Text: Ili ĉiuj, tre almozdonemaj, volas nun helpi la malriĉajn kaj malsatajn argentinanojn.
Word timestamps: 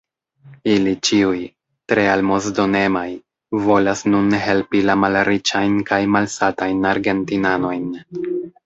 Ili 0.75 0.93
ĉiuj, 1.09 1.41
tre 1.93 2.05
almozdonemaj, 2.13 3.05
volas 3.67 4.03
nun 4.15 4.41
helpi 4.47 4.85
la 4.89 4.97
malriĉajn 5.05 5.79
kaj 5.93 6.05
malsatajn 6.17 6.93
argentinanojn. 6.97 7.89